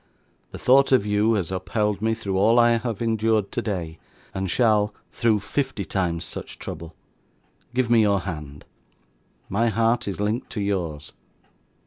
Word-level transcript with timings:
The 0.49 0.57
thought 0.57 0.91
of 0.91 1.05
you 1.05 1.35
has 1.35 1.51
upheld 1.51 2.01
me 2.01 2.15
through 2.15 2.35
all 2.35 2.57
I 2.57 2.77
have 2.77 3.03
endured 3.03 3.51
today, 3.51 3.99
and 4.33 4.49
shall, 4.49 4.95
through 5.11 5.41
fifty 5.41 5.85
times 5.85 6.25
such 6.25 6.57
trouble. 6.57 6.95
Give 7.75 7.87
me 7.87 8.01
your 8.01 8.21
hand. 8.21 8.65
My 9.47 9.67
heart 9.67 10.07
is 10.07 10.19
linked 10.19 10.49
to 10.53 10.61
yours. 10.61 11.13